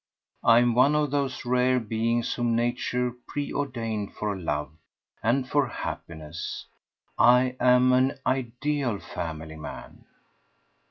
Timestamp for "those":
1.11-1.45